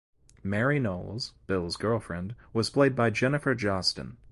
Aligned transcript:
Mary 0.41 0.79
Knowles, 0.79 1.33
Bill's 1.45 1.77
girlfriend, 1.77 2.33
was 2.53 2.71
played 2.71 2.95
by 2.95 3.11
Jennifer 3.11 3.53
Jostyn. 3.53 4.17